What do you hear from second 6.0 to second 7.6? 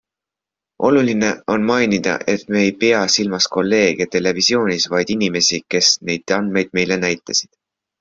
neid andmeid meile näitasid.